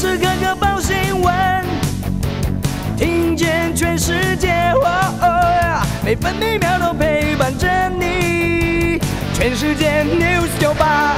[0.00, 1.62] 时刻刻报新闻，
[2.96, 4.72] 听见全世界，
[6.02, 8.98] 每分每秒都陪伴着你。
[9.34, 11.14] 全世界 news 九八。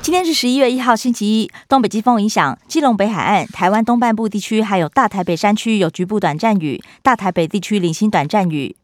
[0.00, 1.50] 今天是十一月一号，星期一。
[1.68, 8.76] 东北季风影响，基隆北海岸、台湾东半部地区还有大台北山区有局部短暂雨，大台北地区零星短暂雨。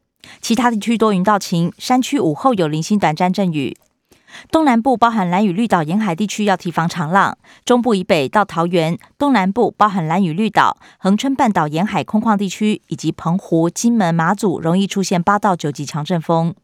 [0.43, 3.77] 其他地区多云到晴，山区午后有零星短暂阵雨。
[4.51, 16.55] 东南部包含蓝屿绿岛沿海地区要提防长浪，中部以北到桃园东南部包含蓝屿绿岛、恒春半岛沿海空旷地区以及澎湖、金门、马祖容易出现八到九级强阵风。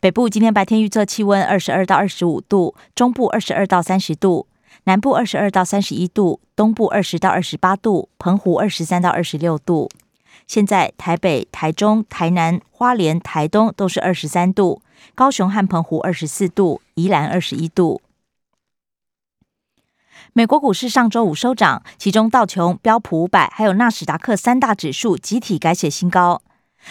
[0.00, 4.46] 北部今天白天预测气温二十二到二十五度，中部二十二到三十度，
[4.84, 9.90] 南部二十二到三十一度，东部二十到二十八度，澎湖二十三到二十六度。
[10.46, 14.82] 现在台北、台中、台南、花莲、台东都是二十三度，
[15.14, 18.00] 高雄和澎湖二十四度，宜兰二十一度。
[20.32, 26.42] 美国股市上周五收涨，其中道琼、标普五百还有纳斯达克三大指数集体改写新高。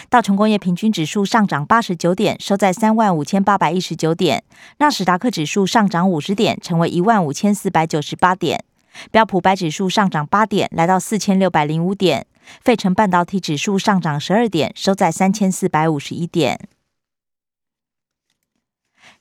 [0.08, 4.40] 道琼工业平均指数上涨八十九点，收在三万五千八百一十九点；
[4.78, 8.58] 纳斯达克指数上涨五十点，成为一万五千四百九十八点；
[9.10, 12.26] 标普百指数上涨八点，来到四千六百零五点。
[12.60, 16.68] 费城半导体指数上涨十二点，收在三千四百五十一点。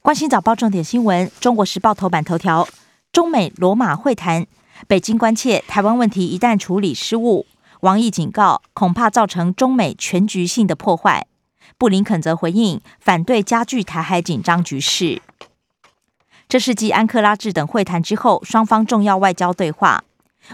[0.03, 2.67] 关心早报重点新闻，《中国时报》头版头条：
[3.13, 4.45] 中美罗马会谈，
[4.85, 7.45] 北京关切台湾问题一旦处理失误，
[7.79, 11.25] 王毅警告恐怕造成中美全局性的破坏。
[11.77, 15.21] 布林肯则回应反对加剧台海紧张局势。
[16.49, 20.03] 这是继安克拉治等会谈之后，双方重要外交对话。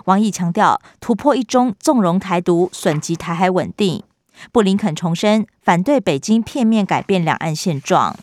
[0.05, 4.03] 王毅强调，突破一中，纵容台独，损及台海稳定。
[4.51, 8.15] 布林肯重申，反对北京片面改变两岸现状。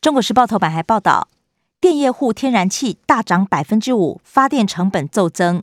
[0.00, 1.28] 中国时报头版还报道，
[1.78, 5.62] 电业户天然气大涨百分之五，发电成本骤增，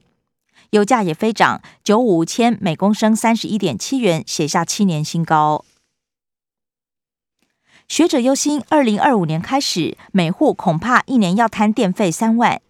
[0.69, 5.65] 油价也飞涨，九五千每公升三十一点七元，写下七年新高。
[7.87, 12.61] 学者忧心，二零二五年开始，每户恐怕一年要摊电费三万。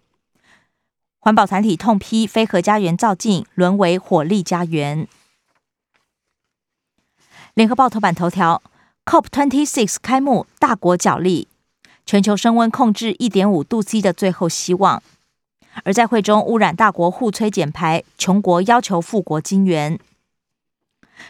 [1.19, 5.05] 环保团体痛批非核家园造进，沦为火力家园。
[7.55, 8.61] 联合报头版头条
[9.03, 11.49] ：COP twenty six 开幕，大国角力，
[12.07, 15.03] 全球升温控制一点五度 C 的最后希望。
[15.83, 19.99] 而在会中，污染大国互催减排，穷国要求富国金援。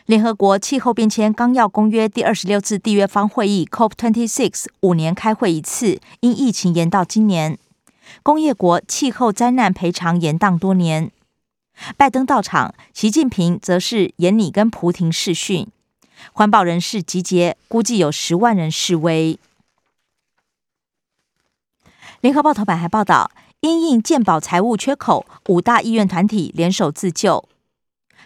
[0.06, 7.58] 联合国气候变迁纲要公约第二十六次缔约方会议 COP twenty six 五年开会一次，因疫情延到今年。
[8.22, 11.10] 工业国气候灾难赔偿延宕多年，
[11.98, 15.68] 拜登到场，习近平则是演你跟普廷视讯，
[16.34, 19.40] 环保人士集结，估计有十万人示威。
[22.22, 23.30] 联合报头版还报道，
[23.60, 27.48] 因应健保财务缺口，五大医院团体联手自救，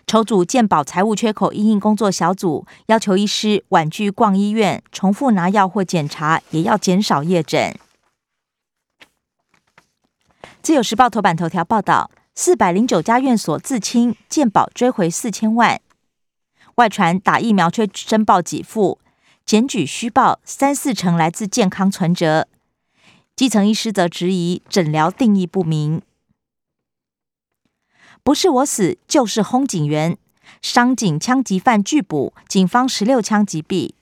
[0.07, 7.78] 筹组健保财务缺口因应工作小组，要求医师婉拒逛医院，重复拿药或检查，也要减少夜诊。
[10.62, 15.81] 自由时报头版头条报道：四百零九家院所自清健保追回四千万，
[16.75, 19.00] 外传打疫苗却申报给付，
[19.46, 22.47] 检举虚报三四成来自健康存折。
[23.41, 26.03] 基层医师则质疑诊疗定义不明。
[28.22, 30.16] 不是我死就是轰警员，
[30.62, 33.94] 伤警枪击犯拒捕，警方十六枪击毙。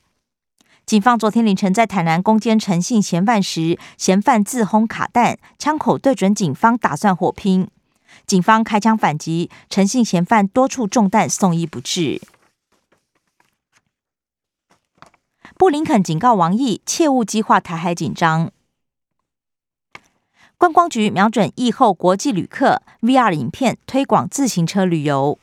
[0.85, 7.69] 警方昨天凌晨在台南攻坚陈姓嫌犯时，嫌犯自轰卡弹，枪口对准警方，打算火拼。
[8.27, 12.21] 警方开枪反击，陈姓嫌犯多处中弹，送医不治。
[15.55, 18.51] 布林肯警告王毅，切勿激化台海紧张。
[20.59, 25.39] 观光局瞄准疫后国际旅客，VR 影片推广自行车旅游。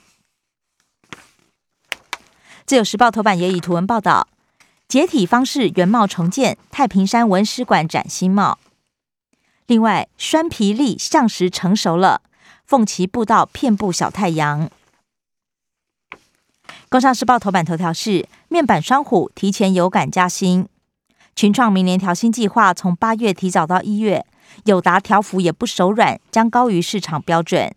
[2.67, 4.29] 自由时报头版也以图文报道。
[4.87, 8.59] 解体方式原貌重建，太平山文史馆展新貌。
[9.67, 12.21] 另外，栓皮栗橡实成熟了，
[12.67, 14.71] 凤旗步道遍布小太阳。
[16.91, 20.69] 工商时报头版头条是面板双虎提前有感加薪，
[21.37, 24.25] 群创明年调薪计划从八月提早到一月，
[24.65, 27.75] 友达调幅也不手软，将高于市场标准。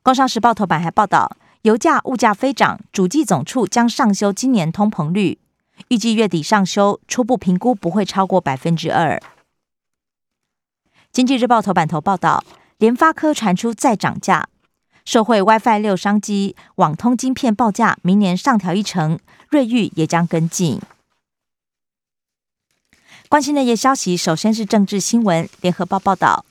[0.00, 1.36] 工商时报头版还报道。
[1.62, 5.38] 油价、物价飞涨，主计总处将上修今年通膨率，
[5.88, 9.20] 预计月底上修，初步评估不会超过百分之二。
[11.12, 12.42] 经济日报头版头报道，
[12.78, 14.48] 联发科传出再涨价，
[15.04, 19.18] 受惠 WiFi 六商机，网通晶片报价明年上调一成，
[19.50, 20.80] 瑞昱也将跟进。
[23.30, 25.48] 关心的夜消息，首先是政治新闻。
[25.60, 26.44] 联合报报道，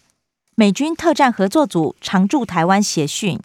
[0.55, 3.37] 美军特战合作组常驻台湾协训，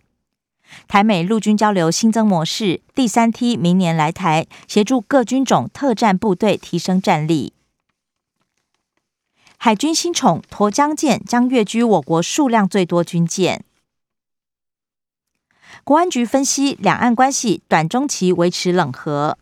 [0.87, 7.53] 台美陆军交流新增模式，第三梯明年来台协助各军种特战部队提升战力。
[9.57, 13.65] 海军新宠沱江舰将跃居我国数量最多军舰。
[15.83, 19.37] 国安局分析，两岸关系短中期维持冷和。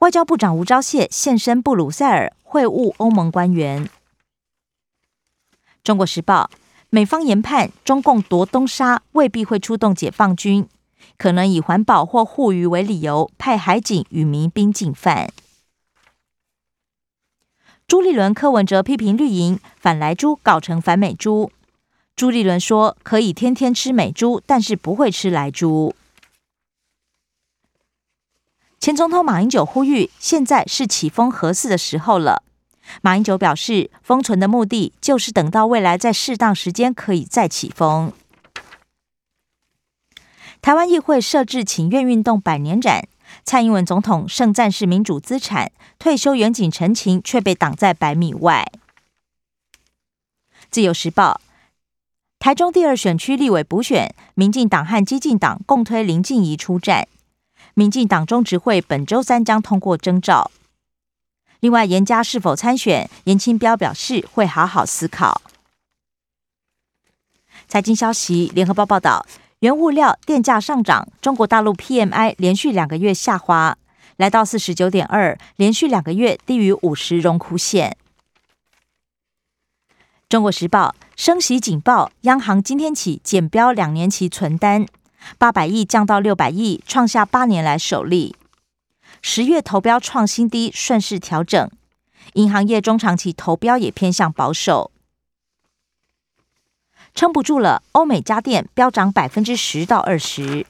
[0.00, 3.88] 外交部长吴钊燮现身布鲁塞尔会晤欧盟官员。
[5.82, 6.50] 中国时报，
[6.90, 10.66] 美方研判中共夺东沙未必会出动解放军，
[11.16, 15.30] 可能以环保或护渔为理由派海警与民兵进犯。
[17.86, 21.52] 朱立伦、柯文哲批评绿营反来猪搞成反美猪。
[22.16, 25.94] 朱立伦说：“可以天天吃美猪，但是不会吃来猪。”
[28.84, 32.42] 前总统马英九呼吁：“现在是起封合适的时候了。”
[33.00, 38.12] 马英九表示：“封存的目的就是等到未来在适当时间可以再起封。”
[40.60, 43.08] 台湾议会设置请愿运动百年展，
[43.42, 48.70] 蔡英文总统盛赞是民主资产，退休远景陈情却被挡在百米外。
[50.70, 51.40] 自由时报。
[52.38, 57.08] 台中第二选区立委补选，民进党和激进党共推林静怡出战。
[57.74, 60.50] 民进党中执会本周三将通过征召。
[61.60, 65.42] 另外，严家是否参选，严清标表示会好好思考。
[67.66, 69.26] 财经消息，联合报报道，
[69.60, 73.78] 原物料电价上涨，中国大陆 PMI 连续两个月下滑，
[74.16, 77.96] 来到四十九点二，连续两个月低于五十荣枯线。
[80.28, 84.86] 中国时报升息警报，央行今天起减标两年期存单，
[85.38, 88.34] 八百亿降到六百亿，创下八年来首例。
[89.22, 91.70] 十月投标创新低，顺势调整。
[92.34, 94.90] 银行业中长期投标也偏向保守，
[97.14, 97.82] 撑不住了。
[97.92, 100.66] 欧美家电飙涨百分之十到二十。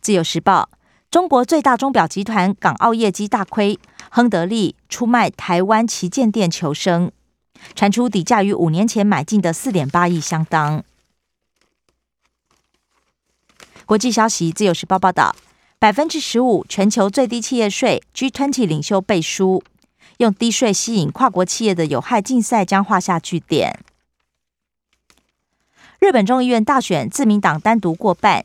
[0.00, 0.68] 自由时报
[1.10, 3.78] 中国最大钟表集团港澳业绩大亏，
[4.10, 7.10] 亨得利出卖台湾旗舰店求生。
[7.74, 10.84] 传出底价与五年前买进的四点八亿相当。
[13.88, 15.34] 国际消息，自由时报报道，
[15.78, 19.64] 百分之十五全球最低企业税，G20 领袖背书，
[20.18, 23.80] 用低税吸引跨国企业的有害竞赛将画下句点。
[26.00, 28.44] 日本众议院大选，自民党单独过半，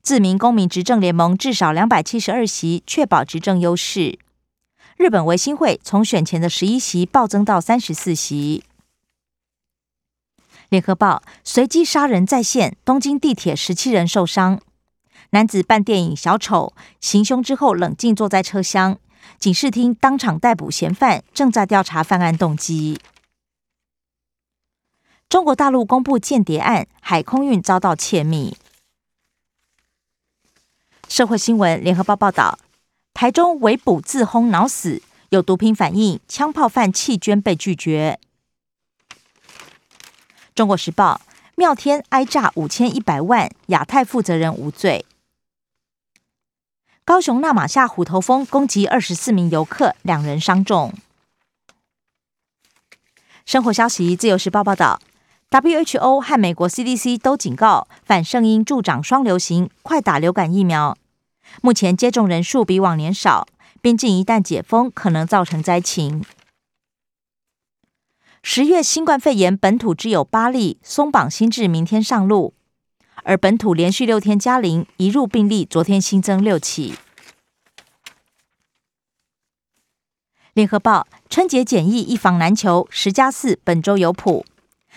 [0.00, 4.18] 自民公民执政联盟至少两百七十二席，确保执政优势。
[4.96, 8.64] 日本维新会从选前的十一席暴增到三十四席。
[10.70, 14.58] 联合报随机杀人再现，东京地铁十七人受伤，
[15.30, 18.98] 男子扮电影小丑行凶之后冷静坐在车厢，
[19.38, 22.98] 警视厅当场逮捕嫌犯，正在调查犯案动机。
[25.28, 28.56] 中国大陆公布间谍案，海空运遭到窃密。
[31.06, 32.58] 社会新闻，联合报报道。
[33.12, 38.18] 台中围捕自轰脑死，有毒品反应，枪炮犯弃捐被拒绝。
[40.54, 41.20] 中国时报
[41.56, 45.04] 妙天挨炸五千一百万，亚太负责人无罪。
[47.08, 50.92] 高雄纳马夏虎头蜂攻击二十四名游客，两人伤重。
[53.46, 55.00] 生活消息，自由时报报道
[55.48, 60.98] ，WHO 和美国 CDC 都警告，反圣婴助长双流行，快打流感疫苗。
[61.62, 63.48] 目前接种人数比往年少，
[63.80, 66.22] 边境一旦解封，可能造成灾情。
[68.42, 72.52] 十月新冠肺炎本土只有八例，松绑新制明天上路，
[73.24, 76.94] 而本土连续六天加零，一入病例昨天新增六起。
[80.54, 84.44] 联合报春节检疫一房难求，十加四本周有谱，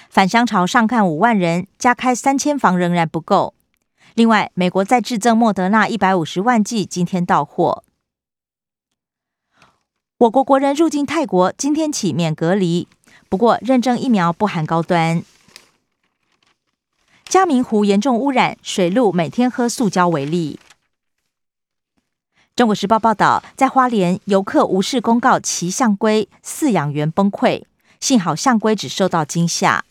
[0.10, 3.54] 返乡潮上看五万人，加开三千房仍然不够。
[4.16, 7.84] 另外，美国再制赠莫德纳一百五十万剂，今天到货。
[10.18, 12.88] 我国国人入境泰国今天起免隔离，
[13.30, 15.24] 不过认证疫苗不含高端。
[17.32, 20.60] 嘉明湖严重污染，水路每天喝塑胶为例。
[22.58, 27.64] 中国时报报道，在花莲游客无视公告骑象龟，饲养员崩溃，
[28.02, 29.86] 幸好象龟只受到惊吓。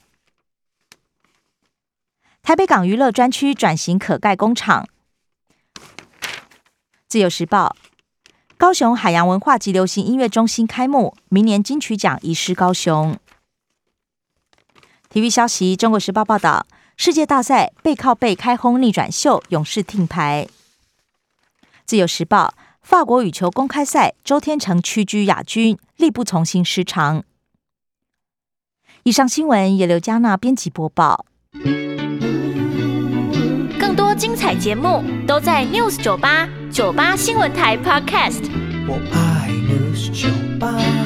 [2.42, 4.87] 台北港娱乐专区转型可盖工厂。
[7.09, 7.75] 自由时报：
[8.59, 13.18] 高雄海洋文化及流行音乐中心开幕，明年金曲奖移师高雄。
[15.09, 16.66] 体育消息：中国时报报道，
[17.02, 20.47] 世界大赛背靠背开轰逆转秀，勇士听牌。
[21.87, 22.52] 自由时报：
[22.83, 27.25] 法国羽球公开赛，周天成屈居亚军，力不从心失常。
[29.04, 31.25] 以上新闻由刘嘉娜编辑播报。
[33.80, 38.42] 更多精彩节目都在 News 九八九八新闻台 Podcast。
[38.87, 40.28] 我爱 News 酒
[40.59, 41.00] 吧。